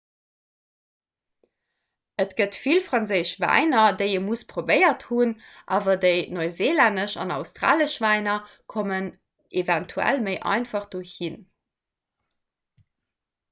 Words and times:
et 2.23 2.31
gëtt 2.39 2.55
vill 2.61 2.79
franséisch 2.85 3.33
wäiner 3.43 3.91
déi 3.99 4.07
ee 4.15 4.23
muss 4.29 4.43
probéiert 4.53 5.05
hunn 5.09 5.35
awer 5.77 5.99
dei 6.05 6.15
neuseelännesch 6.39 7.19
an 7.25 7.35
australesch 7.37 7.99
wäiner 8.07 8.39
kommen 8.77 9.11
eventuell 9.65 10.25
méi 10.31 10.37
einfach 10.57 10.89
do 10.97 11.05
hinn 11.13 11.39